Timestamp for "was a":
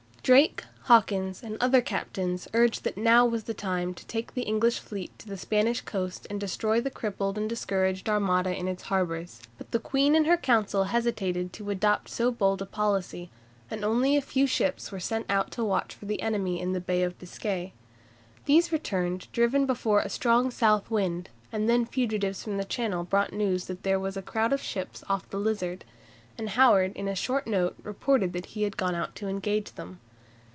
23.99-24.21